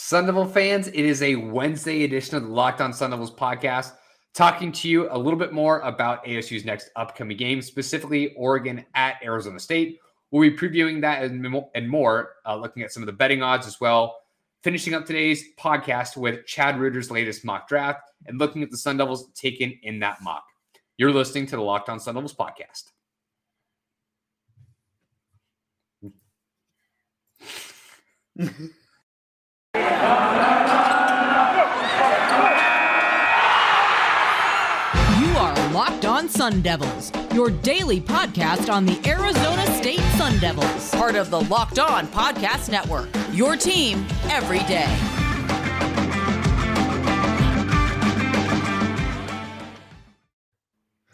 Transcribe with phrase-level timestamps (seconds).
[0.00, 3.92] Sun Devil fans, it is a Wednesday edition of the Locked On Sun Devils podcast,
[4.32, 9.16] talking to you a little bit more about ASU's next upcoming game, specifically Oregon at
[9.22, 9.98] Arizona State.
[10.30, 13.80] We'll be previewing that and more, uh, looking at some of the betting odds as
[13.80, 14.16] well.
[14.62, 18.98] Finishing up today's podcast with Chad Reuter's latest mock draft and looking at the Sun
[18.98, 20.44] Devils taken in that mock.
[20.96, 22.92] You're listening to the Locked On Sun Devils podcast.
[35.18, 40.90] You are Locked On Sun Devils, your daily podcast on the Arizona State Sun Devils,
[40.94, 43.08] part of the Locked On Podcast Network.
[43.32, 44.86] Your team every day.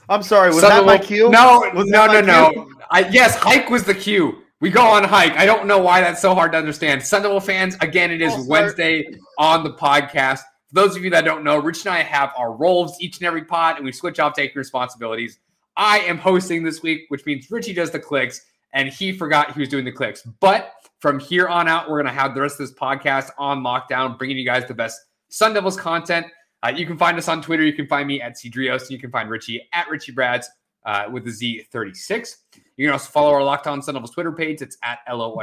[0.09, 1.31] I'm sorry, was Sun that my cue?
[1.31, 2.69] No, Was no, no, no.
[2.91, 4.44] I, yes, hike was the cue.
[4.65, 5.37] We go on a hike.
[5.37, 7.03] I don't know why that's so hard to understand.
[7.03, 8.47] Sun Devil fans, again, it is Oh.
[8.49, 9.05] Wednesday
[9.37, 10.39] on the podcast.
[10.39, 13.27] For those of you that don't know, Rich and I have our roles each and
[13.27, 15.39] every pod, and we switch off taking responsibilities.
[15.77, 18.41] I am hosting this week, which means Richie does the clicks,
[18.73, 20.23] and he forgot he was doing the clicks.
[20.41, 23.63] But from here on out, we're going to have the rest of this podcast on
[23.63, 26.27] lockdown, bringing you guys the best Sun Devils content.
[26.63, 27.65] Uh, you can find us on Twitter.
[27.65, 28.81] You can find me at Cedrios.
[28.81, 30.49] And you can find Richie at Richie Brads
[30.85, 32.37] uh, with the Z36.
[32.77, 34.63] You can also follow our Locked On Sun Devils Twitter page.
[34.63, 35.37] It's at LO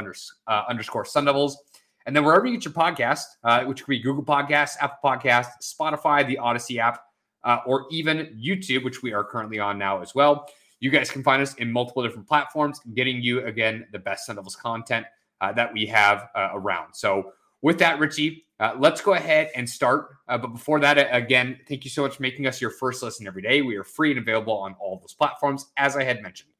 [0.46, 1.62] uh, underscore Sun Devils.
[2.06, 5.52] And then wherever you get your podcast, uh, which could be Google Podcasts, Apple Podcasts,
[5.62, 7.00] Spotify, the Odyssey app,
[7.44, 10.48] uh, or even YouTube, which we are currently on now as well.
[10.80, 14.36] You guys can find us in multiple different platforms, getting you, again, the best Sun
[14.36, 15.06] Devils content
[15.40, 16.94] uh, that we have uh, around.
[16.94, 17.32] So
[17.62, 20.10] with that, Richie, uh, let's go ahead and start.
[20.28, 23.26] Uh, but before that, again, thank you so much for making us your first listen
[23.26, 23.60] every day.
[23.60, 26.52] We are free and available on all those platforms, as I had mentioned.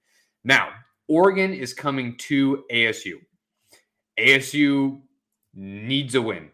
[0.42, 0.70] Now,
[1.06, 3.20] Oregon is coming to ASU.
[4.18, 5.00] ASU
[5.54, 6.50] needs a win.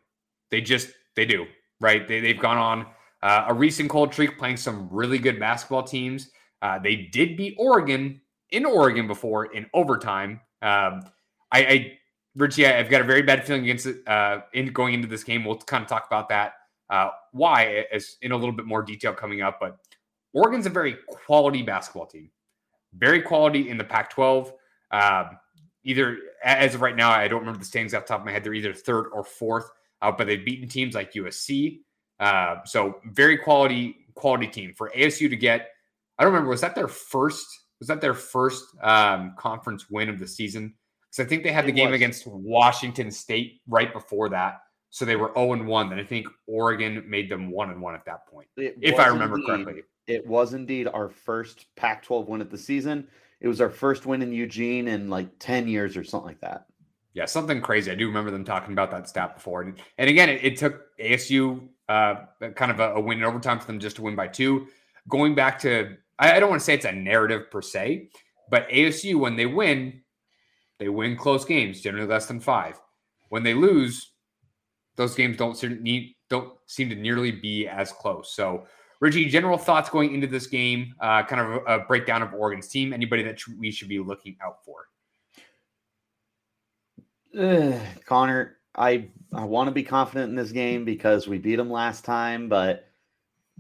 [0.50, 1.46] They just they do
[1.80, 2.06] right.
[2.06, 2.86] They they've gone on
[3.22, 6.30] uh, a recent cold streak, playing some really good basketball teams.
[6.60, 10.40] Uh, they did beat Oregon in Oregon before in overtime.
[10.60, 11.04] Um,
[11.50, 11.98] I, I
[12.36, 15.44] Richie, I've got a very bad feeling against it uh, in going into this game.
[15.44, 16.52] We'll kind of talk about that
[16.90, 19.58] uh, why as in a little bit more detail coming up.
[19.60, 19.78] But
[20.32, 22.30] Oregon's a very quality basketball team,
[22.94, 24.52] very quality in the Pac-12.
[24.90, 25.38] Um,
[25.84, 28.32] either as of right now, I don't remember the standings off the top of my
[28.32, 28.44] head.
[28.44, 29.70] They're either third or fourth,
[30.02, 31.80] uh, but they've beaten teams like USC.
[32.20, 35.68] Uh, so very quality quality team for ASU to get.
[36.18, 37.46] I don't remember was that their first
[37.78, 40.74] was that their first um, conference win of the season?
[41.10, 41.96] Because I think they had the It game was.
[41.96, 44.60] against Washington State right before that.
[44.90, 45.90] So they were 0 and 1.
[45.90, 49.08] Then I think Oregon made them 1 and 1 at that point, It if I
[49.08, 49.82] remember indeed- correctly.
[50.06, 53.08] It was indeed our first Pac 12 win of the season.
[53.42, 56.64] It was our first win in Eugene in like 10 years or something like that.
[57.12, 57.90] Yeah, something crazy.
[57.90, 59.60] I do remember them talking about that stat before.
[59.62, 62.14] And, and again, it, it took ASU uh,
[62.54, 64.68] kind of a, a win in overtime for them just to win by two.
[65.10, 68.08] Going back to, I, I don't want to say it's a narrative per se,
[68.50, 70.00] but ASU, when they win,
[70.78, 72.80] they win close games, generally less than five.
[73.30, 74.12] When they lose,
[74.96, 78.34] those games don't seem, need, don't seem to nearly be as close.
[78.34, 78.66] So,
[79.00, 82.92] Richie, general thoughts going into this game, uh, kind of a, breakdown of Oregon's team,
[82.92, 84.88] anybody that we should be looking out for.
[87.38, 91.70] Ugh, Connor, I I want to be confident in this game because we beat them
[91.70, 92.88] last time, but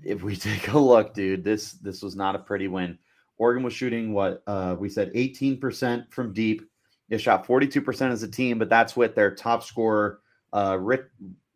[0.02, 2.98] if we take a look, dude, this this was not a pretty win.
[3.36, 6.67] Oregon was shooting what uh, we said 18% from deep.
[7.08, 10.20] They shot 42% as a team, but that's with their top scorer,
[10.52, 11.06] uh, Rick.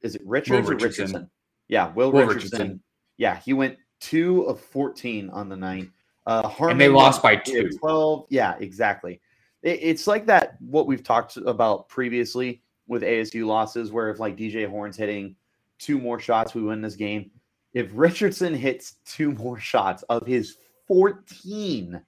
[0.00, 1.04] Is it Richards or Richardson.
[1.06, 1.30] Richardson?
[1.68, 2.58] Yeah, Will, Will Richardson.
[2.58, 2.82] Richardson.
[3.18, 5.88] Yeah, he went two of 14 on the night.
[6.26, 7.68] Uh, And they lost by two.
[7.68, 8.26] 12.
[8.30, 9.20] Yeah, exactly.
[9.62, 14.36] It- it's like that, what we've talked about previously with ASU losses, where if like
[14.36, 15.36] DJ Horne's hitting
[15.78, 17.30] two more shots, we win this game.
[17.74, 20.56] If Richardson hits two more shots of his
[20.88, 22.00] 14,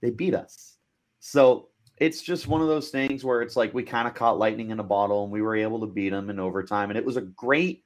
[0.00, 0.76] they beat us.
[1.20, 1.68] So
[2.04, 4.78] it's just one of those things where it's like we kind of caught lightning in
[4.78, 6.90] a bottle and we were able to beat them in overtime.
[6.90, 7.82] And it was a great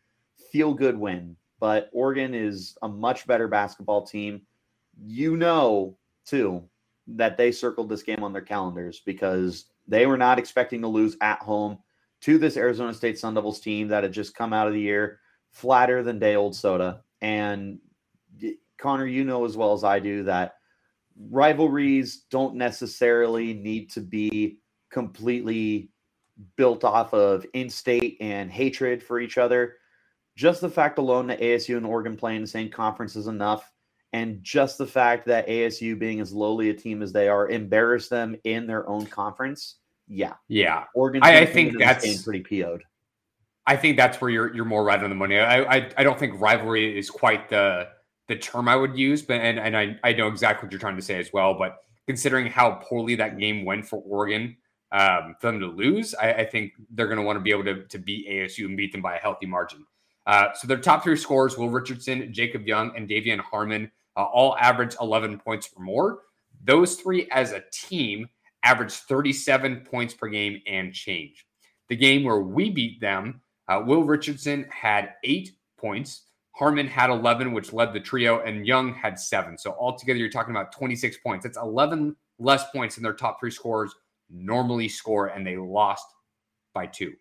[0.50, 1.36] feel good win.
[1.60, 4.42] But Oregon is a much better basketball team.
[5.00, 5.96] You know,
[6.26, 6.64] too,
[7.06, 11.16] that they circled this game on their calendars because they were not expecting to lose
[11.20, 11.78] at home
[12.22, 15.20] to this Arizona State Sun Devils team that had just come out of the year
[15.52, 17.02] flatter than day old soda.
[17.20, 17.78] And
[18.78, 20.57] Connor, you know as well as I do that
[21.30, 24.60] rivalries don't necessarily need to be
[24.90, 25.90] completely
[26.56, 29.74] built off of in-state and hatred for each other.
[30.36, 33.70] Just the fact alone that ASU and Oregon play in the same conference is enough.
[34.12, 38.08] And just the fact that ASU, being as lowly a team as they are, embarrass
[38.08, 39.76] them in their own conference.
[40.06, 40.84] Yeah, Yeah.
[40.94, 41.22] Oregon.
[41.22, 42.84] I- I think that's- pretty PO'd.
[43.66, 45.38] I think that's where you're you're more right on the money.
[45.38, 47.88] I, I I don't think rivalry is quite the
[48.28, 50.96] the term I would use, but and, and I, I know exactly what you're trying
[50.96, 51.54] to say as well.
[51.54, 54.56] But considering how poorly that game went for Oregon,
[54.92, 57.64] um, for them to lose, I, I think they're going to want to be able
[57.64, 59.84] to, to beat ASU and beat them by a healthy margin.
[60.26, 64.56] Uh, so their top three scores: Will Richardson, Jacob Young, and De'Vion Harmon, uh, all
[64.58, 66.20] average 11 points or more.
[66.64, 68.28] Those three as a team
[68.62, 71.46] averaged 37 points per game and change.
[71.88, 76.24] The game where we beat them, uh, Will Richardson had eight points.
[76.58, 79.56] Harmon had 11, which led the trio, and Young had seven.
[79.56, 81.44] So altogether, you're talking about 26 points.
[81.44, 83.94] That's 11 less points than their top three scorers
[84.28, 86.04] normally score, and they lost
[86.74, 87.14] by two.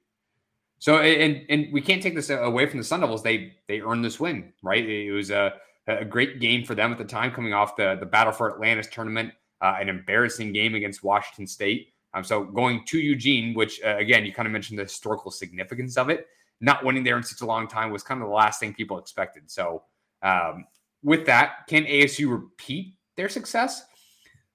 [0.80, 3.24] So and and we can't take this away from the Sun Devils.
[3.24, 4.88] They they earned this win, right?
[4.88, 5.54] It was a,
[5.88, 8.88] a great game for them at the time, coming off the the Battle for Atlantis
[8.88, 11.94] tournament, uh, an embarrassing game against Washington State.
[12.13, 15.98] Um, so going to Eugene, which uh, again you kind of mentioned the historical significance
[15.98, 16.28] of it
[16.59, 18.98] not winning there in such a long time was kind of the last thing people
[18.98, 19.50] expected.
[19.50, 19.83] So,
[20.21, 20.65] um,
[21.04, 23.86] with that, can ASU repeat their success?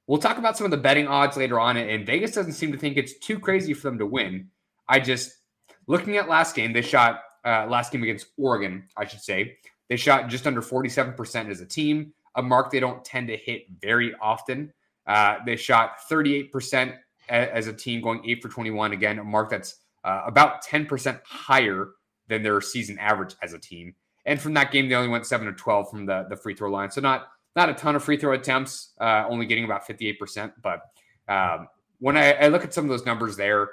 [0.06, 2.78] We'll talk about some of the betting odds later on, and Vegas doesn't seem to
[2.78, 4.49] think it's too crazy for them to win.
[4.88, 5.32] I just
[5.87, 9.56] looking at last game, they shot uh, last game against Oregon, I should say.
[9.88, 13.66] They shot just under 47% as a team, a mark they don't tend to hit
[13.81, 14.72] very often.
[15.06, 16.96] Uh, they shot 38%
[17.28, 18.93] as a team, going 8 for 21.
[18.93, 21.90] Again, a mark that's uh, about 10% higher
[22.28, 23.94] than their season average as a team.
[24.25, 26.70] And from that game, they only went 7 to 12 from the, the free throw
[26.70, 26.90] line.
[26.90, 30.52] So not not a ton of free throw attempts, uh, only getting about 58%.
[30.62, 30.81] But
[31.28, 31.69] um,
[31.99, 33.69] when I, I look at some of those numbers there,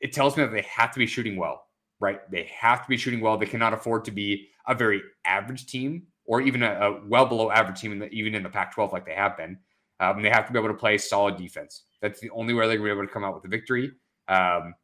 [0.00, 1.68] it tells me that they have to be shooting well,
[2.00, 2.30] right?
[2.30, 3.38] They have to be shooting well.
[3.38, 7.50] They cannot afford to be a very average team or even a, a well below
[7.50, 9.58] average team, in the, even in the Pac 12 like they have been.
[10.00, 11.84] Um, they have to be able to play solid defense.
[12.00, 13.92] That's the only way they're going to be able to come out with a victory.
[14.28, 14.74] Um,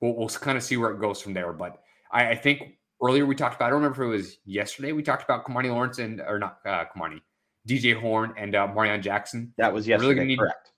[0.00, 1.52] we'll, we'll kind of see where it goes from there.
[1.52, 1.82] But
[2.12, 5.02] I, I, think earlier we talked about, I don't remember if it was yesterday, we
[5.02, 7.20] talked about Kimani Lawrence and, or not uh, Kimani,
[7.68, 9.52] DJ Horne and uh, Marreon Jackson.
[9.58, 10.72] That was yesterday, really need, correct.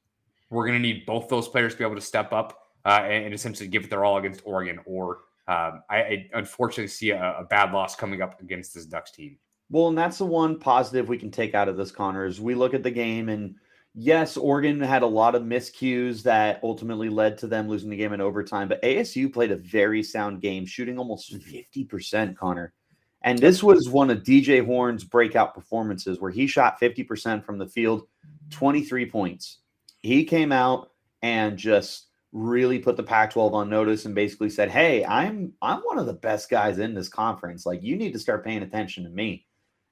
[0.50, 3.26] We're going to need both those players to be able to step up uh, and,
[3.26, 4.80] and, essentially give it their all against Oregon.
[4.84, 9.12] Or um, I, I, unfortunately see a, a bad loss coming up against this Ducks
[9.12, 9.38] team.
[9.70, 12.54] Well, and that's the one positive we can take out of this, Connor, is we
[12.54, 13.54] look at the game and–
[13.94, 18.12] yes, Oregon had a lot of miscues that ultimately led to them losing the game
[18.12, 22.32] in overtime, but ASU played a very sound game, shooting almost 50%, mm-hmm.
[22.34, 22.72] Connor.
[23.24, 27.68] And this was one of DJ Horne's breakout performances where he shot 50% from the
[27.68, 28.08] field,
[28.50, 29.58] 23 points.
[30.02, 30.90] He came out
[31.22, 35.98] and just really put the Pac-12 on notice and basically said, "Hey, I'm I'm one
[35.98, 37.64] of the best guys in this conference.
[37.64, 39.46] Like you need to start paying attention to me."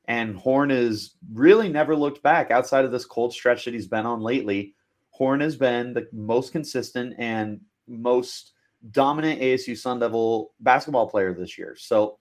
[0.07, 4.07] And Horne has really never looked back outside of this cold stretch that he's been
[4.07, 4.75] on lately.
[5.11, 8.53] Horne has been the most consistent and most
[8.91, 11.77] dominant ASU Sun Devil basketball player this year.
[11.79, 12.19] So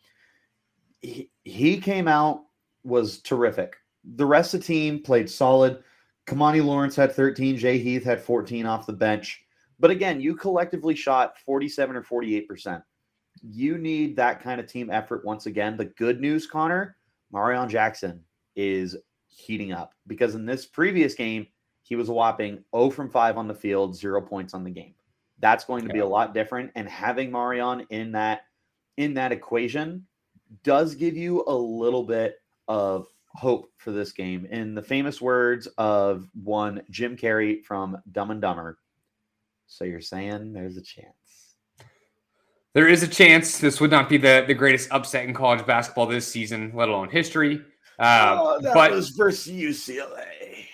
[1.01, 2.43] he, he came out,
[2.83, 3.75] was terrific.
[4.15, 5.83] The rest of the team played solid.
[6.27, 9.43] Kimani Lawrence had 13, Jay Heath had 14 off the bench.
[9.79, 12.83] But again, you collectively shot 47 or 48%.
[13.41, 15.77] You need that kind of team effort once again.
[15.77, 16.97] The good news, Connor,
[17.33, 18.23] Marreon Jackson
[18.55, 18.95] is
[19.27, 21.47] heating up because in this previous game,
[21.83, 24.93] he was a whopping 0 from 5 on the field, zero points on the game.
[25.39, 26.71] That's going to be a lot different.
[26.75, 28.41] And having Marreon in that
[28.97, 30.05] in that equation
[30.63, 34.45] does give you a little bit of hope for this game.
[34.45, 38.77] In the famous words of one Jim Carrey from Dumb and Dumber.
[39.67, 41.48] So you're saying there's a chance
[42.73, 46.05] there is a chance this would not be the, the greatest upset in college basketball
[46.05, 47.61] this season, let alone history.
[47.97, 50.65] Uh, oh, that but, was versus UCLA.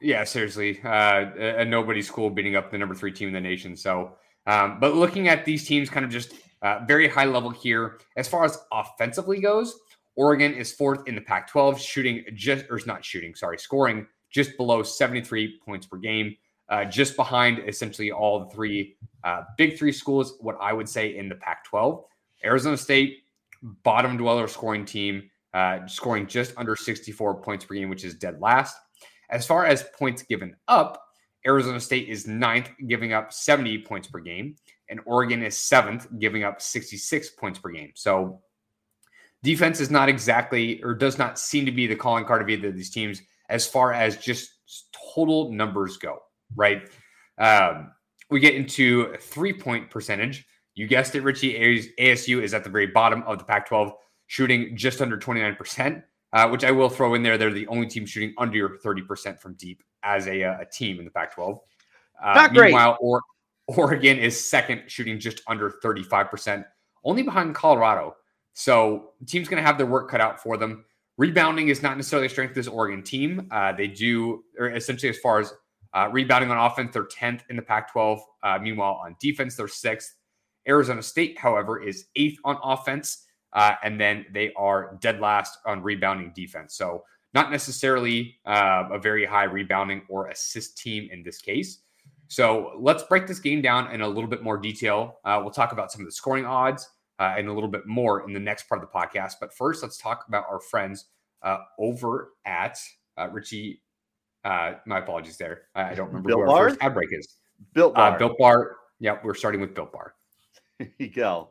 [0.00, 3.40] Yeah, seriously, uh, a, a nobody school beating up the number three team in the
[3.40, 3.76] nation.
[3.76, 8.00] So, um, but looking at these teams, kind of just uh, very high level here
[8.16, 9.78] as far as offensively goes.
[10.16, 14.82] Oregon is fourth in the Pac-12, shooting just or not shooting, sorry, scoring just below
[14.82, 16.34] 73 points per game
[16.70, 21.16] uh, just behind essentially all the three uh, big three schools, what I would say
[21.16, 22.04] in the Pac 12.
[22.44, 23.24] Arizona State,
[23.62, 28.40] bottom dweller scoring team, uh, scoring just under 64 points per game, which is dead
[28.40, 28.76] last.
[29.28, 31.04] As far as points given up,
[31.46, 34.56] Arizona State is ninth, giving up 70 points per game,
[34.88, 37.92] and Oregon is seventh, giving up 66 points per game.
[37.94, 38.40] So
[39.42, 42.68] defense is not exactly or does not seem to be the calling card of either
[42.68, 44.50] of these teams as far as just
[45.14, 46.20] total numbers go
[46.56, 46.88] right?
[47.38, 47.92] Um,
[48.30, 50.46] we get into three point percentage.
[50.74, 51.92] You guessed it, Richie.
[51.98, 53.92] ASU is at the very bottom of the Pac 12,
[54.28, 56.02] shooting just under 29%,
[56.32, 57.36] uh, which I will throw in there.
[57.36, 61.04] They're the only team shooting under 30% from deep as a, uh, a team in
[61.04, 61.58] the Pac 12.
[62.22, 62.66] Uh, Not great.
[62.66, 63.20] Meanwhile, or-
[63.66, 66.64] Oregon is second, shooting just under 35%.
[67.04, 68.14] only behind Colorado.
[68.52, 70.84] So the team's going to have their work cut out for them.
[71.16, 73.46] Rebounding is not necessarily a strength of this Oregon team.
[73.50, 75.52] Uh, they do, or essentially, as far as
[75.92, 78.20] uh, rebounding on offense, they're 10th in the Pac 12.
[78.42, 80.14] Uh, meanwhile, on defense, they're sixth.
[80.68, 83.26] Arizona State, however, is eighth on offense.
[83.52, 86.76] Uh, and then they are dead last on rebounding defense.
[86.76, 91.80] So, not necessarily uh, a very high rebounding or assist team in this case.
[92.28, 95.18] So, let's break this game down in a little bit more detail.
[95.24, 98.24] Uh, we'll talk about some of the scoring odds uh, and a little bit more
[98.24, 99.34] in the next part of the podcast.
[99.40, 101.06] But first, let's talk about our friends
[101.78, 102.78] over at
[103.32, 103.82] Richie.
[104.44, 105.62] Uh, my apologies there.
[105.74, 106.68] I, I don't remember Built who our Bar?
[106.70, 107.36] first ad break is.
[107.74, 108.76] Built Uh, Built Bar.
[109.00, 110.14] Yep, we're starting with Built Bar.
[110.78, 111.50] There you go.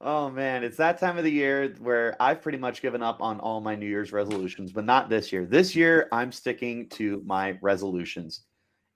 [0.00, 3.40] oh man, it's that time of the year where I've pretty much given up on
[3.40, 5.44] all my New Year's resolutions, but not this year.
[5.44, 8.42] This year, I'm sticking to my resolutions.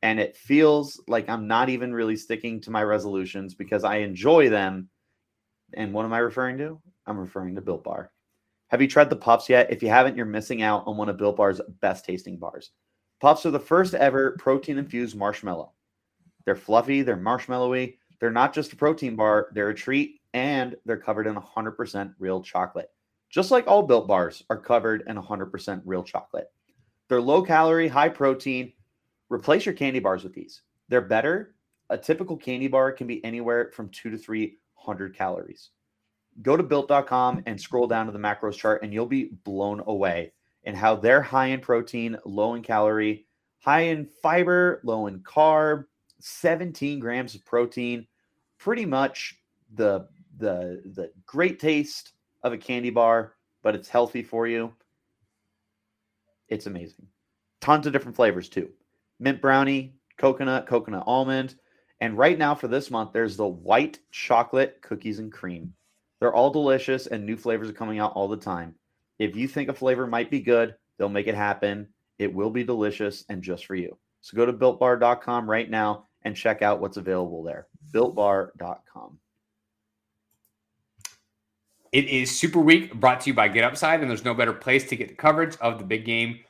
[0.03, 4.49] And it feels like I'm not even really sticking to my resolutions because I enjoy
[4.49, 4.89] them.
[5.75, 6.81] And what am I referring to?
[7.07, 8.13] I'm referring to Built Bar.
[8.69, 9.71] Have you tried the Puffs yet?
[9.71, 12.73] If you haven't, you're missing out on one of Built Bar's best tasting bars.
[13.21, 15.73] Puffs are the first ever protein infused marshmallow.
[16.45, 17.97] They're fluffy, they're marshmallowy.
[18.21, 22.43] They're not just a protein bar, they're a treat, and they're covered in 100% real
[22.43, 22.91] chocolate.
[23.31, 26.51] Just like all built bars are covered in 100% real chocolate.
[27.09, 28.73] They're low calorie, high protein.
[29.29, 30.63] Replace your candy bars with these.
[30.89, 31.55] They're better.
[31.91, 35.71] A typical candy bar can be anywhere from two to 300 calories.
[36.43, 40.33] Go to built.com and scroll down to the macros chart, and you'll be blown away
[40.65, 43.25] in how they're high in protein, low in calorie,
[43.61, 45.85] high in fiber, low in carb,
[46.21, 48.07] 17 grams of protein,
[48.59, 49.39] pretty much
[49.75, 52.13] the the the great taste
[52.43, 54.73] of a candy bar, but it's healthy for you.
[56.49, 57.07] It's amazing.
[57.61, 58.71] Tons of different flavors too.
[59.19, 61.57] Mint brownie, coconut, coconut almond,
[62.01, 65.73] and right now for this month there's the white chocolate cookies and cream.
[66.21, 68.75] They're all delicious and new flavors are coming out all the time.
[69.19, 71.89] If you think a flavor might be good, they'll make it happen.
[72.19, 73.99] It will be delicious and just for you.
[74.23, 77.69] So go to builtbar.com right now and check out what's available there.
[77.93, 79.19] Builtbar.com.
[81.93, 84.85] It is Super Week brought to you by Get Upside, and there's no better place
[84.89, 86.41] to get the coverage of the big game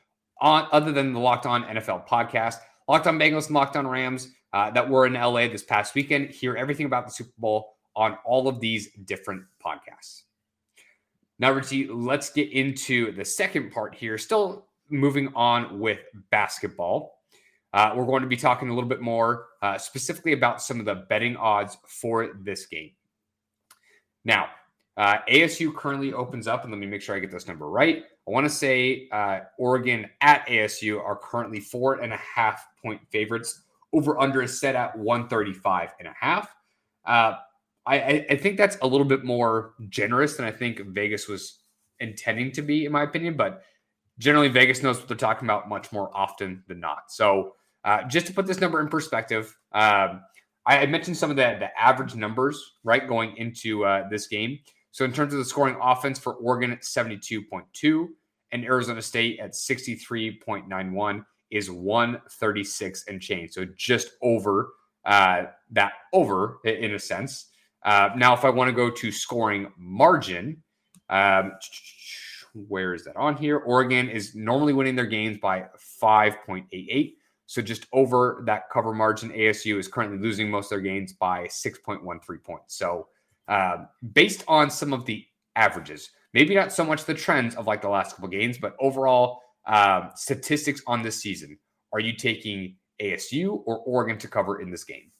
[0.40, 2.56] on other than the Locked On NFL podcast.
[2.88, 6.30] Locked On Bengals and Locked On Rams uh, that were in LA this past weekend.
[6.30, 10.22] Hear everything about the Super Bowl on all of these different podcasts.
[11.38, 14.16] Now, Richie, let's get into the second part here.
[14.16, 16.00] Still moving on with
[16.30, 17.20] basketball.
[17.72, 20.86] Uh, we're going to be talking a little bit more uh, specifically about some of
[20.86, 22.92] the betting odds for this game.
[24.24, 24.46] Now,
[24.96, 28.04] uh, ASU currently opens up, and let me make sure I get this number right.
[28.26, 33.00] I want to say uh, Oregon at ASU are currently four and a half point
[33.10, 33.62] favorites.
[33.92, 36.48] Over under is set at 135 and a half.
[37.86, 41.60] I, I think that's a little bit more generous than I think Vegas was
[42.00, 43.36] intending to be, in my opinion.
[43.36, 43.62] But
[44.18, 47.10] generally, Vegas knows what they're talking about much more often than not.
[47.10, 50.22] So, uh, just to put this number in perspective, um,
[50.66, 54.58] I, I mentioned some of the, the average numbers, right, going into uh, this game.
[54.90, 58.08] So, in terms of the scoring offense for Oregon at 72.2
[58.50, 63.52] and Arizona State at 63.91 is 136 and change.
[63.52, 64.70] So, just over
[65.04, 67.50] uh, that, over in a sense.
[67.86, 70.62] Uh, now, if I want to go to scoring margin,
[71.08, 71.52] um,
[72.52, 73.58] where is that on here?
[73.58, 75.66] Oregon is normally winning their games by
[76.02, 77.14] 5.88.
[77.46, 81.44] So just over that cover margin, ASU is currently losing most of their games by
[81.44, 82.76] 6.13 points.
[82.76, 83.06] So
[83.46, 85.24] uh, based on some of the
[85.54, 89.42] averages, maybe not so much the trends of like the last couple games, but overall
[89.68, 91.56] um, statistics on this season,
[91.92, 95.12] are you taking ASU or Oregon to cover in this game?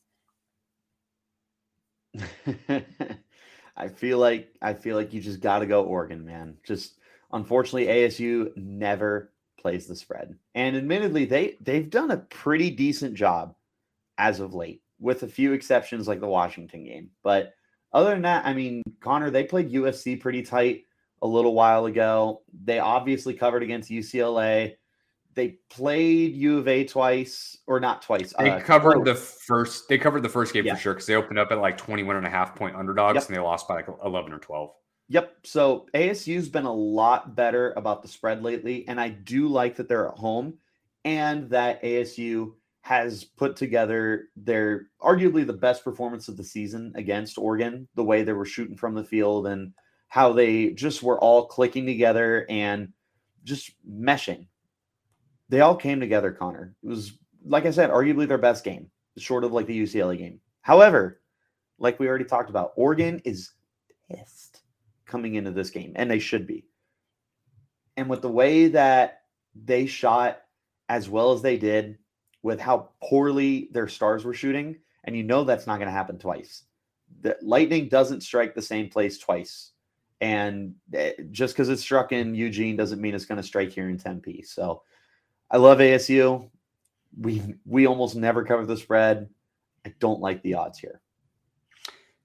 [3.77, 6.57] I feel like I feel like you just got to go Oregon, man.
[6.65, 6.99] Just
[7.33, 13.55] unfortunately, ASU never plays the spread, and admittedly, they they've done a pretty decent job
[14.19, 17.11] as of late, with a few exceptions like the Washington game.
[17.23, 17.55] But
[17.93, 20.85] other than that, I mean, Connor, they played USC pretty tight
[21.23, 22.43] a little while ago.
[22.65, 24.77] They obviously covered against UCLA.
[25.37, 28.33] They played U of A twice, or not twice.
[28.39, 29.87] They uh, covered the first.
[29.89, 30.75] They covered the first game Yeah.
[30.75, 33.27] for sure because they opened up at like 21 and a half point underdogs Yep.
[33.29, 34.71] and they lost by like 11 or 12.
[35.09, 35.37] Yep.
[35.45, 39.89] So ASU's been a lot better about the spread lately, and I do like that
[39.89, 40.55] they're at home
[41.05, 47.37] and that ASU has put together their arguably the best performance of the season against
[47.37, 49.73] Oregon, the way they were shooting from the field and
[50.09, 52.89] how they just were all clicking together and
[53.45, 54.47] just meshing.
[55.49, 56.75] They all came together, Connor.
[56.83, 57.13] It was
[57.47, 60.41] like I said, arguably their best game, short of like the UCLA game.
[60.63, 61.21] However,
[61.79, 63.53] like we already talked about, Oregon is
[64.11, 64.63] pissed
[65.07, 66.65] coming into this game, and they should be.
[67.97, 69.23] And with the way that
[69.55, 70.43] they shot
[70.89, 71.99] as well as they did,
[72.43, 76.19] with how poorly their stars were shooting, and you know that's not going to happen
[76.19, 76.65] twice.
[77.23, 79.73] The lightning doesn't strike the same place twice.
[80.21, 83.89] And eh, just because it struck in Eugene doesn't mean it's going to strike here
[83.89, 84.43] in Tempe.
[84.43, 84.83] So
[85.51, 86.49] I love ASU.
[87.21, 89.29] We we almost never cover the spread.
[89.85, 91.01] I don't like the odds here.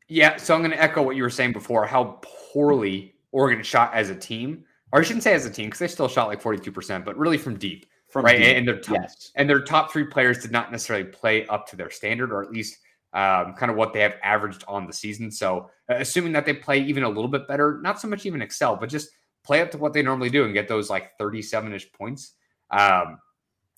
[0.07, 1.85] Yeah, so I'm going to echo what you were saying before.
[1.85, 2.19] How
[2.51, 5.87] poorly Oregon shot as a team, or I shouldn't say as a team because they
[5.87, 8.37] still shot like 42 percent, but really from deep, From right?
[8.37, 9.31] deep, And their top, yes.
[9.35, 12.51] and their top three players did not necessarily play up to their standard, or at
[12.51, 12.79] least
[13.13, 15.31] um, kind of what they have averaged on the season.
[15.31, 18.41] So, uh, assuming that they play even a little bit better, not so much even
[18.41, 19.11] excel, but just
[19.43, 22.33] play up to what they normally do and get those like 37 ish points.
[22.71, 23.19] Um,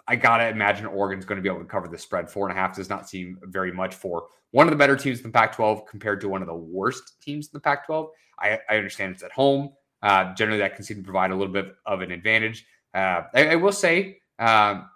[0.08, 2.30] I gotta imagine Oregon's going to be able to cover the spread.
[2.30, 5.20] Four and a half does not seem very much for one of the better teams
[5.20, 8.10] in the Pac-12 compared to one of the worst teams in the Pac-12.
[8.40, 9.72] I, I understand it's at home.
[10.02, 12.66] Uh, generally, that can seem to provide a little bit of an advantage.
[12.94, 14.90] Uh, I, I will say, um,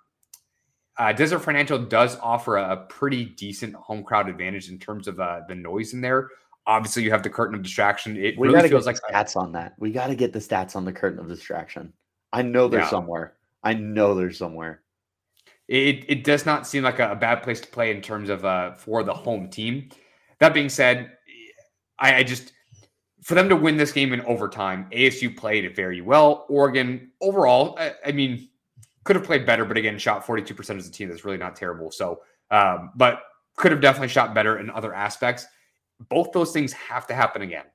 [0.98, 5.20] uh, Desert Financial does offer a, a pretty decent home crowd advantage in terms of
[5.20, 6.30] uh, the noise in there.
[6.66, 8.18] Obviously, you have the curtain of distraction.
[8.18, 9.74] It We really got to feels get like stats on that.
[9.80, 11.94] We got to get the stats on the curtain of distraction.
[12.34, 12.90] I know there's Yeah.
[12.90, 13.37] somewhere.
[13.68, 14.82] I know they're somewhere.
[15.68, 18.46] it, it does not seem like a, a bad place to play in terms of
[18.46, 19.90] uh, for the home team.
[20.40, 21.12] That being said,
[22.00, 22.54] I, I just
[23.22, 26.46] for them to win this game in overtime, ASU played it very well.
[26.48, 28.48] Oregon overall, I, I mean,
[29.04, 31.10] could have played better, but again, shot 42% as a team.
[31.10, 31.92] That's really not terrible.
[31.92, 32.22] So,
[32.52, 33.24] um, but
[33.58, 35.46] could have definitely shot better in other aspects.
[36.08, 37.66] Both those things have to happen again.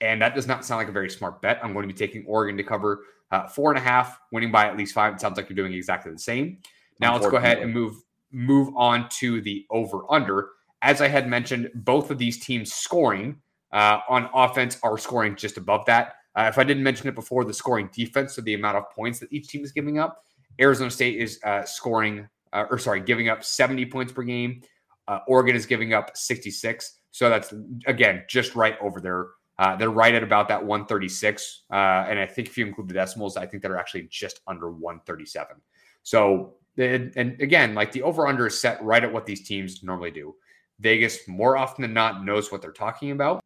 [0.00, 1.60] And that does not sound like a very smart bet.
[1.62, 3.00] I'm going to be taking Oregon to cover
[3.30, 5.14] uh, four and a half, winning by at least five.
[5.14, 6.58] It sounds like you're doing exactly the same.
[7.00, 7.96] Now let's go ahead and move
[8.30, 10.50] move on to the over under.
[10.82, 13.36] As I had mentioned, both of these teams scoring
[13.72, 16.14] uh, on offense are scoring just above that.
[16.36, 19.20] Uh, if I didn't mention it before, the scoring defense, so the amount of points
[19.20, 20.24] that each team is giving up,
[20.60, 24.62] Arizona State is uh, scoring, uh, or sorry, giving up 70 points per game.
[25.06, 26.98] Uh, Oregon is giving up 66.
[27.10, 27.54] So that's
[27.86, 29.28] again just right over there.
[29.58, 31.62] Uh, they're right at about that 136.
[31.70, 31.74] Uh,
[32.08, 35.56] and I think if you include the decimals, I think they're actually just under 137.
[36.02, 40.10] So, and, again, like the over under is set right at what these teams normally
[40.10, 40.34] do.
[40.80, 43.42] Vegas, more often than not, knows what they're talking about.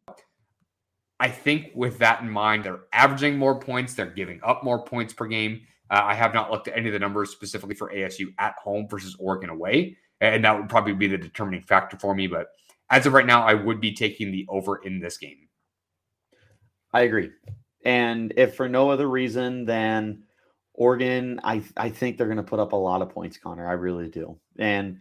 [1.19, 5.13] I think with that in mind, they're averaging more points, they're giving up more points
[5.13, 5.61] per game.
[5.91, 8.87] Uh, I have not looked at any of the numbers specifically for ASU at home
[8.89, 12.27] versus Oregon away, and that would probably be the determining factor for me.
[12.27, 12.47] But
[12.89, 15.48] as of right now, I would be taking the over in this game.
[16.93, 17.31] I agree.
[17.85, 20.23] And if for no other reason than
[20.73, 23.67] Oregon, I I think they're going to put up a lot of points, Connor.
[23.67, 24.37] I really do.
[24.57, 24.99] And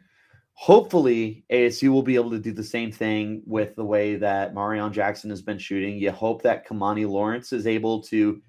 [0.52, 4.90] hopefully ASU will be able to do the same thing with the way that Marreon
[4.90, 5.96] Jackson has been shooting.
[5.96, 8.42] You hope that Kimani Lawrence is able to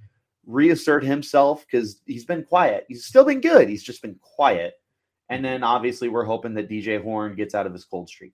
[0.47, 2.85] reassert himself because he's been quiet.
[2.87, 3.69] He's still been good.
[3.69, 4.73] He's just been quiet.
[5.29, 8.33] And then obviously we're hoping that DJ Horne gets out of his cold streak.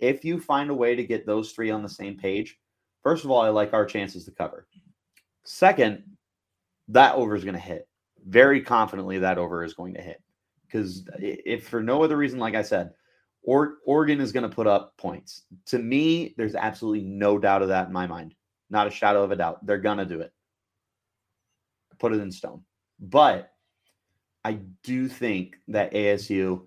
[0.00, 2.58] If you find a way to get those three on the same page,
[3.02, 4.66] first of all, I like our chances to cover.
[5.44, 6.02] Second,
[6.88, 7.88] that over is going to hit.
[8.26, 10.22] Very confidently, that over is going to hit.
[10.66, 12.92] Because if for no other reason, like I said,
[13.42, 15.42] or, Oregon is going to put up points.
[15.66, 18.34] To me, there's absolutely no doubt of that in my mind.
[18.70, 19.66] Not a shadow of a doubt.
[19.66, 20.32] They're going to do it.
[21.98, 22.62] Put it in stone.
[23.00, 23.50] But
[24.44, 26.62] I do think that ASU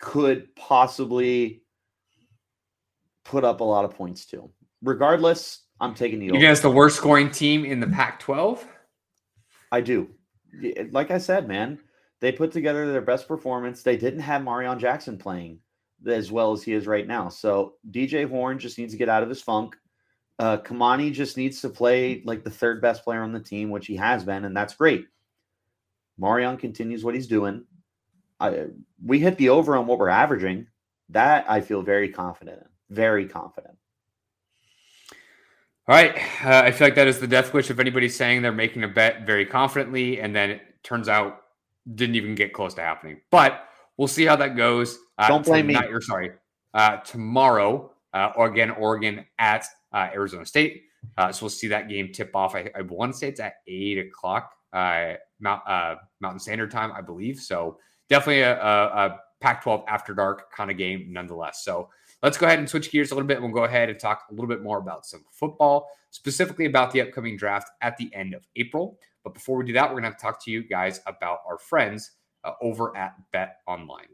[0.00, 1.62] could possibly
[3.24, 4.50] put up a lot of points too.
[4.82, 6.38] Regardless, I'm taking the over.
[6.38, 8.66] Against the worst scoring team in the Pac 12?
[9.70, 10.10] I do.
[10.90, 11.78] Like I said, man,
[12.20, 13.82] they put together their best performance.
[13.82, 15.60] They didn't have Marreon Jackson playing
[16.06, 17.28] as well as he is right now.
[17.28, 19.76] So DJ Horne just needs to get out of his funk.
[20.38, 23.86] Uh, Kimani just needs to play like the third best player on the team, which
[23.86, 25.06] he has been, and that's great.
[26.20, 27.64] Marreon continues what he's doing.
[28.40, 28.66] I,
[29.04, 30.66] we hit the over on what we're averaging.
[31.10, 32.94] That I feel very confident in.
[32.94, 33.76] Very confident.
[35.88, 36.16] All right.
[36.44, 38.88] Uh, I feel like that is the death wish of anybody saying they're making a
[38.88, 41.40] bet very confidently, and then it turns out
[41.94, 43.20] didn't even get close to happening.
[43.30, 43.66] But
[43.96, 44.98] we'll see how that goes.
[45.18, 45.74] Uh, Don't blame me.
[45.74, 46.30] tonight- Or sorry,
[46.74, 50.84] uh, tomorrow, uh, again, Oregon at uh, Arizona State.
[51.18, 52.54] Uh, so we'll see that game tip off.
[52.54, 56.92] I, I want to say it's at eight o'clock uh, Mount, uh, Mountain Standard Time,
[56.92, 57.40] I believe.
[57.40, 61.64] So definitely a, a, a Pac-12 after dark kind of game, nonetheless.
[61.64, 61.88] So
[62.22, 63.38] let's go ahead and switch gears a little bit.
[63.38, 66.92] and We'll go ahead and talk a little bit more about some football, specifically about
[66.92, 68.98] the upcoming draft at the end of April.
[69.24, 71.58] But before we do that, we're going to to talk to you guys about our
[71.58, 72.12] friends
[72.44, 74.06] uh, over at Bet Online.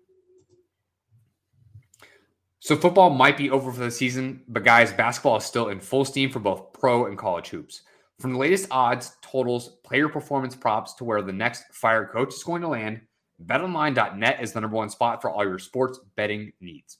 [2.60, 6.04] So football might be over for the season, but guys, basketball is still in full
[6.04, 7.82] steam for both pro and college hoops.
[8.18, 12.42] From the latest odds, totals, player performance props to where the next fired coach is
[12.42, 13.00] going to land,
[13.46, 16.98] betonline.net is the number one spot for all your sports betting needs.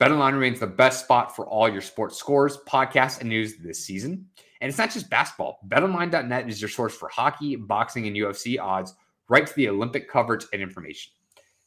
[0.00, 4.26] BetOnline remains the best spot for all your sports scores, podcasts, and news this season.
[4.62, 5.58] And it's not just basketball.
[5.68, 8.94] BetOnline.net is your source for hockey, boxing, and UFC odds,
[9.28, 11.12] right to the Olympic coverage and information.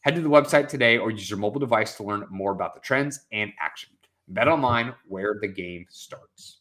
[0.00, 2.80] Head to the website today or use your mobile device to learn more about the
[2.80, 3.90] trends and action.
[4.32, 6.58] BetOnline, where the game starts.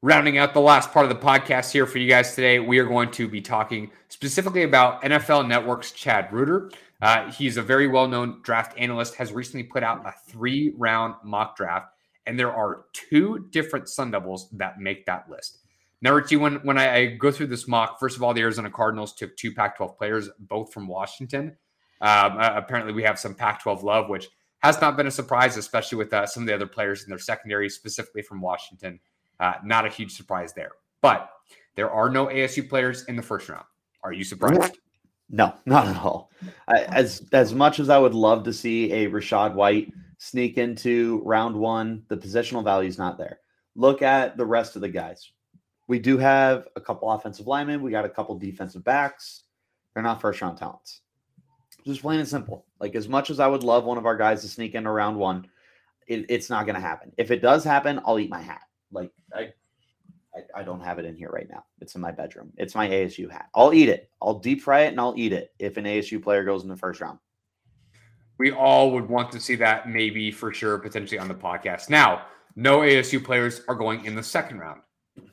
[0.00, 2.84] Rounding out the last part of the podcast here for you guys today, we are
[2.84, 6.70] going to be talking specifically about NFL Network's Chad Reuter.
[7.02, 11.16] Uh, he's a very well known draft analyst, has recently put out a three round
[11.24, 11.88] mock draft,
[12.26, 15.58] and there are two different Sun Devils that make that list.
[16.00, 18.70] Number two, when, when I, I go through this mock, first of all, the Arizona
[18.70, 21.56] Cardinals took two Pac 12 players, both from Washington.
[22.00, 24.28] Um, uh, apparently, we have some Pac 12 love, which
[24.60, 27.18] has not been a surprise, especially with uh, some of the other players in their
[27.18, 29.00] secondary, specifically from Washington.
[29.40, 30.72] Uh, not a huge surprise there.
[31.00, 31.30] But
[31.76, 33.64] there are no ASU players in the first round.
[34.02, 34.78] Are you surprised?
[35.30, 36.30] No, not at all.
[36.68, 41.22] I, as as much as I would love to see a Rashad White sneak into
[41.24, 43.40] round one, the positional value is not there.
[43.76, 45.30] Look at the rest of the guys.
[45.86, 47.82] We do have a couple offensive linemen.
[47.82, 49.44] We got a couple defensive backs.
[49.94, 51.00] They're not first round talents.
[51.86, 52.66] Just plain and simple.
[52.80, 55.16] Like as much as I would love one of our guys to sneak into round
[55.16, 55.46] one,
[56.06, 57.12] it, it's not going to happen.
[57.16, 58.62] If it does happen, I'll eat my hat.
[58.92, 59.52] Like I,
[60.34, 61.64] I, I don't have it in here right now.
[61.80, 62.52] It's in my bedroom.
[62.56, 63.48] It's my ASU hat.
[63.54, 64.10] I'll eat it.
[64.20, 66.76] I'll deep fry it and I'll eat it if an ASU player goes in the
[66.76, 67.18] first round.
[68.38, 71.90] We all would want to see that maybe for sure, potentially on the podcast.
[71.90, 74.80] Now, no ASU players are going in the second round.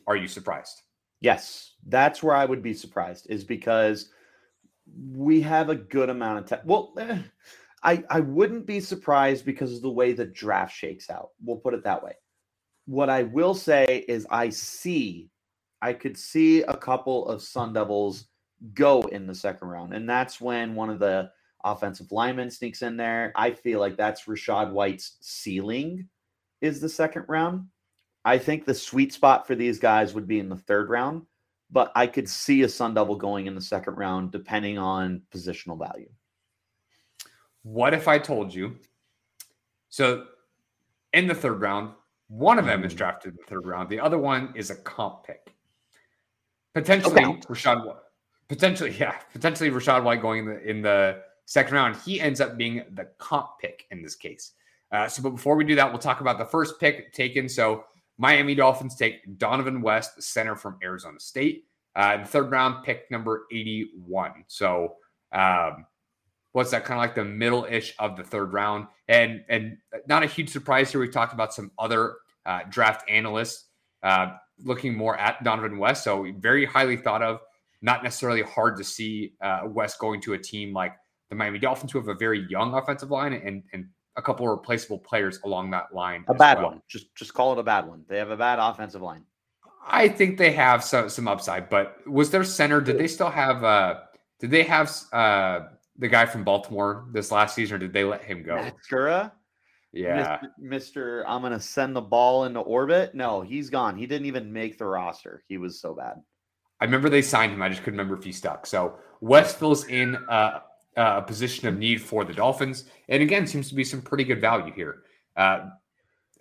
[0.07, 0.81] Are you surprised?
[1.21, 4.09] Yes, that's where I would be surprised, is because
[5.11, 6.65] we have a good amount of time.
[6.65, 7.19] Well, eh,
[7.83, 11.29] I I wouldn't be surprised because of the way the draft shakes out.
[11.43, 12.13] We'll put it that way.
[12.85, 15.29] What I will say is I see,
[15.81, 18.27] I could see a couple of Sun Devils
[18.73, 21.31] go in the second round, and that's when one of the
[21.63, 23.31] offensive linemen sneaks in there.
[23.35, 26.07] I feel like that's Rashad White's ceiling
[26.61, 27.65] is the second round.
[28.23, 31.23] I think the sweet spot for these guys would be in the third round,
[31.71, 35.77] but I could see a Sun Devil going in the second round depending on positional
[35.77, 36.09] value.
[37.63, 38.75] What if I told you?
[39.89, 40.25] So,
[41.13, 41.93] in the third round,
[42.37, 43.89] one of them is drafted in the third round.
[43.89, 45.53] The other one is a comp pick.
[46.73, 47.39] Potentially Okay.
[47.47, 47.95] Rashad White.
[48.49, 49.15] Potentially, yeah.
[49.31, 51.95] Potentially Rashad White going in the, in the second round.
[52.05, 54.51] He ends up being the comp pick in this case.
[54.91, 57.47] Uh, so, but before we do that, we'll talk about the first pick taken.
[57.47, 57.85] So,
[58.17, 63.09] Miami Dolphins take Dohnovan West, center from Arizona State, uh, in the third round, pick
[63.11, 64.45] number 81.
[64.47, 64.95] So,
[65.31, 65.85] um,
[66.51, 68.87] what's that kind of like the middle ish of the third round?
[69.07, 70.99] And and not a huge surprise here.
[70.99, 73.65] We talked about some other uh, draft analyst,
[74.03, 76.03] uh, looking more at Dohnovan West.
[76.03, 77.39] So very highly thought of.
[77.81, 80.93] Not necessarily hard to see uh, West going to a team like
[81.29, 83.85] the Miami Dolphins, who have a very young offensive line and and
[84.17, 86.23] a couple of replaceable players along that line.
[86.27, 86.69] A bad well.
[86.69, 86.81] one.
[86.87, 88.03] Just just call it a bad one.
[88.07, 89.25] They have a bad offensive line.
[89.87, 92.81] I think they have some some upside, but was their center?
[92.81, 93.63] Did they still have?
[93.63, 93.99] uh
[94.39, 95.61] Did they have uh
[95.97, 98.55] the guy from Baltimore this last season, or did they let him go?
[98.55, 99.31] Matt Skura,
[99.95, 101.23] Yeah, Mr.
[101.25, 103.15] I'm gonna send the ball into orbit.
[103.15, 103.97] No, he's gone.
[103.97, 105.43] He didn't even make the roster.
[105.47, 106.15] He was so bad.
[106.81, 107.61] I remember they signed him.
[107.61, 108.65] I just couldn't remember if he stuck.
[108.65, 110.59] So West fills in uh,
[110.97, 114.41] a position of need for the Dolphins, and again seems to be some pretty good
[114.41, 115.03] value here.
[115.37, 115.69] Uh,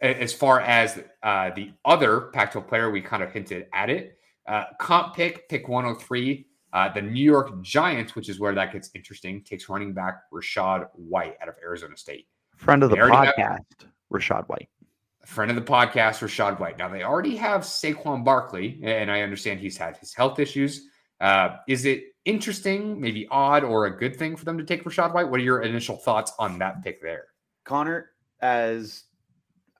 [0.02, 4.18] as far as uh, the other Pac-12 player, we kind of hinted at it.
[4.46, 6.46] Uh, comp pick, pick 103.
[6.72, 10.88] Uh, the New York Giants, which is where that gets interesting, takes running back Rashad
[10.94, 12.26] White out of Arizona State.
[12.56, 14.68] Friend of the They already have- podcast, Rashad White.
[15.26, 16.78] friend of the podcast, Rashad White.
[16.78, 20.88] Now they already have Saquon Barkley, and I understand he's had his health issues.
[21.20, 25.14] Uh, is it interesting, maybe odd, or a good thing for them to take Rashad
[25.14, 25.30] White?
[25.30, 27.26] What are your initial thoughts on that pick there?
[27.64, 29.04] Connor, as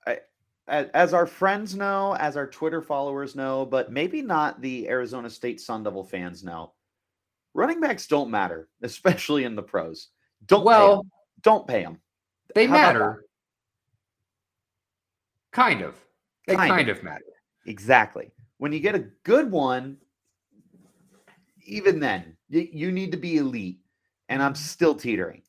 [0.07, 0.19] I,
[0.67, 5.29] as, as our friends know, as our Twitter followers know, but maybe not the Arizona
[5.29, 6.73] State Sun Devil fans know,
[7.53, 10.09] running backs don't matter, especially in the pros.
[10.47, 11.11] Don't pay Well, 'em.
[11.41, 11.99] don't pay them.
[12.55, 13.25] They How matter.
[15.51, 15.95] Kind of.
[16.47, 16.97] They Kind kind, of.
[16.97, 17.23] of matter.
[17.65, 18.31] Exactly.
[18.57, 19.97] When you get a good one,
[21.65, 23.79] even then, you, you need to be elite.
[24.29, 25.43] And I'm still teetering.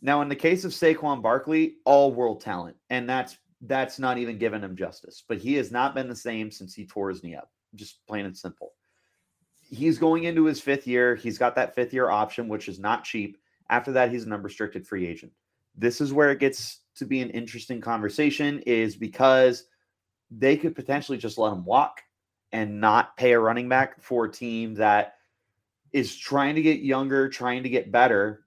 [0.00, 4.38] Now, in the case of Saquon Barkley, all world talent, and that's that's not even
[4.38, 5.22] giving him justice.
[5.28, 7.50] But he has not been the same since he tore his knee up.
[7.76, 8.72] Just plain and simple.
[9.60, 11.14] he's going into his fifth year.
[11.14, 13.38] He's got that fifth year option, which is not cheap.
[13.70, 15.32] After that, he's an unrestricted free agent.
[15.76, 19.64] This is where it gets to be an interesting conversation, is because
[20.30, 22.02] they could potentially just let him walk
[22.52, 25.14] and not pay a running back for a team that
[25.92, 28.44] is trying to get younger, trying to get better,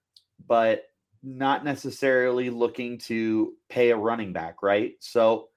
[0.47, 0.85] but
[1.23, 4.93] not necessarily looking to pay a running back, right?
[4.99, 5.49] So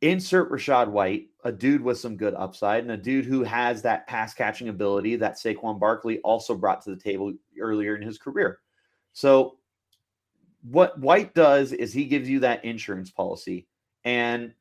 [0.00, 4.06] insert Rashad White, a dude with some good upside, and a dude who has that
[4.06, 8.60] pass catching ability that Saquon Barkley also brought to the table earlier in his career.
[9.12, 9.58] So,
[10.64, 13.66] what White does is he gives you that insurance policy.
[14.04, 14.54] And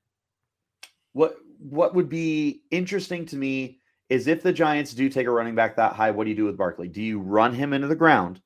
[1.14, 5.56] what what would be interesting to me is if the Giants do take a running
[5.56, 6.90] back that high, what do you do with Barkley?
[6.90, 8.42] Do you run him into the ground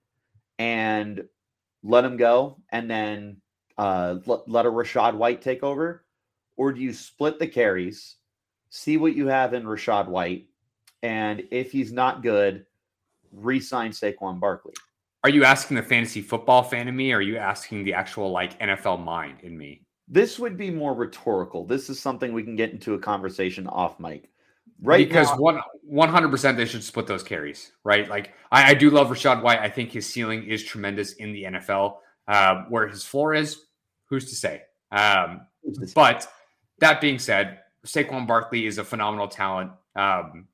[0.59, 1.23] and
[1.83, 3.41] let him go and then
[3.77, 6.05] uh, let, let a Rashad White take over?
[6.57, 8.15] Or do you split the carries,
[8.69, 10.47] see what you have in Rashad White,
[11.03, 12.65] and if he's not good,
[13.31, 14.73] re sign Saquon Barkley?
[15.27, 18.31] Are you asking the fantasy football fan in me, or are you asking the actual
[18.31, 19.81] like NFL mind in me?
[20.07, 21.65] This would be more rhetorical.
[21.65, 24.29] This is something we can get into a conversation off mic.
[24.81, 28.07] Right because now, one one hundred percent they should split those carries, right?
[28.07, 29.59] Like I, I, do love Rashad White.
[29.59, 31.97] I think his ceiling is tremendous in the NFL.
[32.25, 33.65] Uh, where his floor is,
[34.05, 34.61] who's to say?
[34.93, 35.41] Um,
[35.93, 36.25] but
[36.79, 39.71] that being said, Saquon Barkley is a phenomenal talent.
[39.93, 40.47] Um,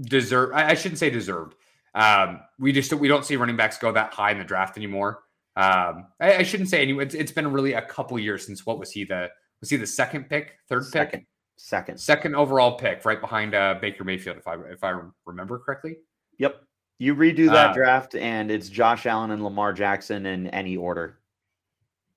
[0.00, 1.56] deserve I, I shouldn't say deserved.
[1.96, 5.22] Um, we just we don't see running backs go that high in the draft anymore.
[5.56, 7.04] Um, I, I shouldn't say anyway.
[7.04, 9.30] It's, it's been really a couple years since what was he the
[9.62, 13.76] was he the second pick, third second, pick, second, second overall pick, right behind uh,
[13.80, 15.96] Baker Mayfield, if I if I remember correctly.
[16.36, 16.62] Yep,
[16.98, 21.18] you redo that Uh, draft, and it's Josh Allen and Lamar Jackson in any order.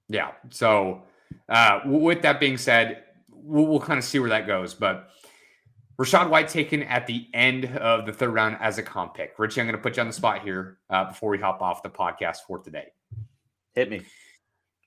[0.10, 0.32] Yeah.
[0.50, 1.04] So
[1.48, 4.74] uh, with that being said, we'll, we'll kind of see where that goes.
[4.74, 5.12] But
[6.00, 9.38] Rashad White taken at the end of the third round as a comp pick.
[9.38, 11.84] Richie, I'm going to put you on the spot here uh, before we hop off
[11.84, 12.88] the podcast for today.
[13.74, 14.02] Hit me.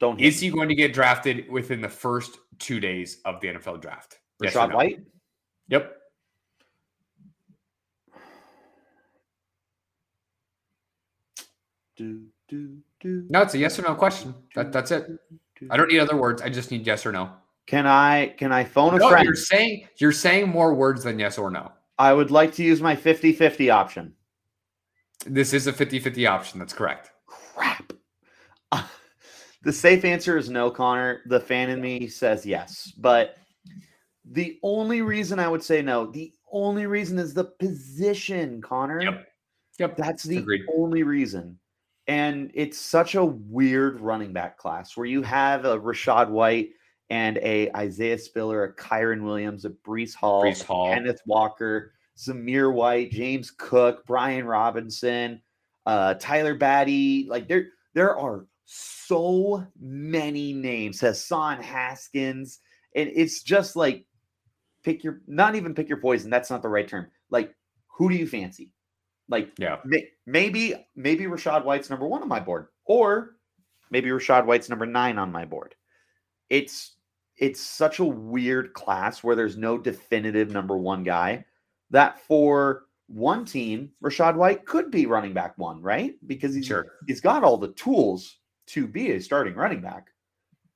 [0.01, 0.48] Don't hit Is me.
[0.48, 4.20] he going to get drafted within the first two days of the NFL draft?
[4.42, 4.77] Yes Rashad no?
[4.77, 5.01] White?
[5.68, 5.96] Yep.
[11.98, 14.35] Do, do, do, No, it's a yes or no question.
[14.55, 15.07] That, that's it.
[15.70, 16.40] I don't need other words.
[16.40, 17.31] I just need yes or no.
[17.66, 19.25] Can I can I phone a No, friend?
[19.25, 21.72] you're saying you're saying more words than yes or no.
[21.98, 24.14] I would like to use my 50-50 option.
[25.27, 26.59] This is a 50-50 option.
[26.59, 27.12] That's correct.
[27.27, 27.92] Crap.
[29.62, 31.20] the safe answer is no, Connor.
[31.27, 32.92] The fan in me says yes.
[32.98, 33.37] But
[34.25, 39.01] the only reason I would say no, the only reason is the position, Connor.
[39.03, 39.29] Yep.
[39.79, 39.96] Yep.
[39.96, 40.62] That's the Agreed.
[40.75, 41.59] only reason.
[42.09, 46.70] And it's such a weird running back class where you have a Rashad White
[47.12, 50.94] and a Isaiah Spiller, a Kyren Williams, a Breece Hall, Breece Hall.
[50.94, 55.42] Kenneth Walker, Zamir White, James Cook, Brian Robinson,
[55.85, 57.29] uh, Tyler Badie.
[57.29, 61.01] Like there, there are so many names.
[61.01, 62.61] Hassan Haskins.
[62.96, 64.07] And it's just like
[64.83, 66.31] pick your not even pick your poison.
[66.31, 67.09] That's not the right term.
[67.29, 67.55] Like,
[67.88, 68.70] who do you fancy?
[69.29, 69.81] Like Yeah.
[69.85, 73.37] May- maybe maybe Rashad White's number one on my board, or
[73.90, 75.75] maybe Rashad White's number nine on my board.
[76.48, 76.96] It's
[77.37, 81.45] it's such a weird class where there's no definitive number one guy
[81.90, 86.14] that for one team, Rashad White could be running back one, right?
[86.27, 86.87] Because he's Sure.
[87.07, 90.09] he's got all the tools to be a starting running back.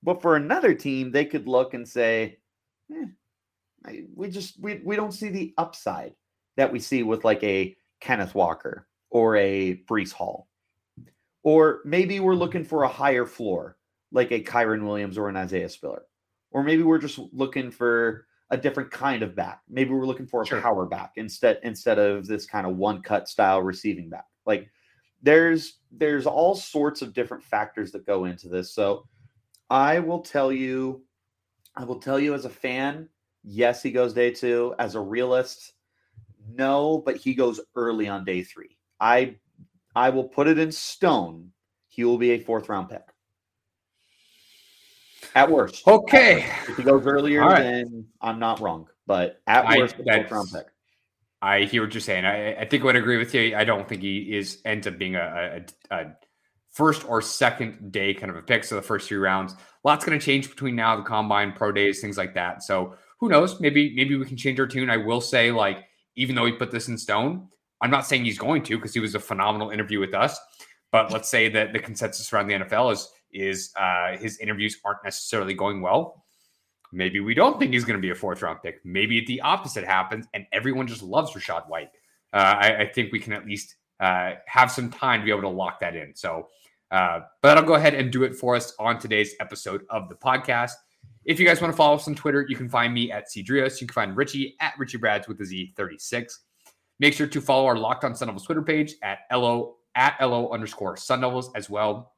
[0.03, 2.39] But for another team, they could look and say,
[2.93, 3.07] eh,
[4.15, 6.15] we just we, we don't see the upside
[6.57, 10.49] that we see with like a Kenneth Walker or a Breece Hall.
[11.43, 13.77] Or maybe we're looking for a higher floor,
[14.11, 16.03] like a Kyren Williams or an Isaiah Spiller.
[16.57, 19.61] Or maybe we're just looking for a different kind of back.
[19.69, 20.63] Maybe we're looking for a Sure.
[20.63, 24.25] power back instead instead of this kind of one cut style receiving back.
[24.47, 24.71] Like
[25.21, 28.73] there's there's all sorts of different factors that go into this.
[28.73, 29.07] So
[29.69, 31.05] I will tell you,
[31.77, 33.11] I will tell you as a fan,
[33.45, 34.75] yes, he goes day two.
[34.79, 35.75] As a realist,
[36.49, 38.79] no, but he goes early on day three.
[38.99, 39.37] I
[39.95, 41.53] I will put it in stone.
[41.89, 43.03] He will be a fourth round pick.
[45.37, 45.87] At worst.
[45.87, 46.47] Okay.
[46.67, 47.63] If he goes earlier, right.
[47.63, 48.89] then I'm not wrong.
[49.07, 50.67] But at I- worst, a round pick.
[51.43, 52.25] I hear what you're saying.
[52.25, 53.55] I, I think I would agree with you.
[53.55, 56.17] I don't think he is ends up being a, a, a
[56.73, 58.65] first or second day kind of a pick.
[58.65, 62.01] So the first three rounds, lots going to change between now the combine, pro days,
[62.01, 62.63] things like that.
[62.63, 63.61] So who knows?
[63.61, 64.89] Maybe maybe we can change our tune.
[64.89, 65.85] I will say, like,
[66.17, 67.47] even though he put this in stone,
[67.83, 70.39] I'm not saying he's going to because he was a phenomenal interview with us.
[70.91, 75.05] But let's say that the consensus around the NFL is is uh, his interviews aren't
[75.05, 76.25] necessarily going well.
[76.93, 78.81] Maybe we don't think he's going to be a fourth round pick.
[78.85, 81.91] Maybe the opposite happens and everyone just loves Rashad White.
[82.33, 85.43] uh, I, I, think we can at least uh, have some time to be able
[85.43, 86.15] to lock that in.
[86.15, 86.49] So,
[86.91, 90.15] uh, but I'll go ahead and do it for us on today's episode of the
[90.15, 90.73] podcast.
[91.25, 93.81] If you guys want to follow us on Twitter, you can find me at Cedrios.
[93.81, 96.33] You can find Richie at Richie Brads with the Z36.
[97.01, 100.51] Make sure to follow our Locked On Sun Devils Twitter page at LO at LO
[100.51, 102.13] underscore Sun Devils as well.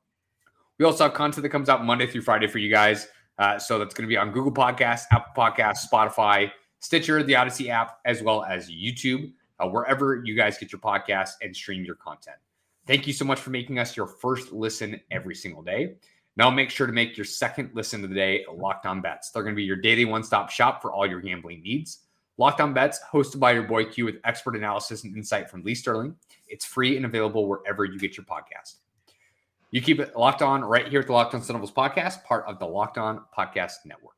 [0.79, 3.09] We also have content that comes out Monday through Friday for you guys.
[3.38, 7.71] Uh, so that's going to be on Google Podcasts, Apple Podcasts, Spotify, Stitcher, the Odyssey
[7.71, 11.97] app, as well as YouTube, uh, wherever you guys get your podcasts and stream your
[11.97, 12.37] content.
[12.87, 15.97] Thank you so much for making us your first listen every single day.
[16.37, 19.31] Now make sure to make your second listen of the day Locked On Bets.
[19.31, 22.05] They're going to be your daily one-stop shop for all your gambling needs.
[22.38, 25.75] Locked On Bets, hosted by your boy Q with expert analysis and insight from Lee
[25.75, 26.14] Sterling.
[26.47, 28.77] It's free and available wherever you get your podcast.
[29.70, 32.46] You keep it locked on right here at the Locked On Sun Devils podcast, part
[32.46, 34.17] of the Locked On Podcast Network.